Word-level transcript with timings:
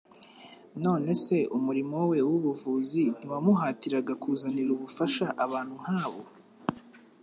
None 0.83 1.09
se 1.23 1.37
umurimo 1.57 1.97
we 2.09 2.19
w'ubuvuzi 2.29 3.03
ntiwamuhatiraga 3.17 4.13
kuzanira 4.21 4.69
ubufasha 4.73 5.25
abantu 5.45 5.73
nk' 5.81 5.91
abo? 6.03 6.21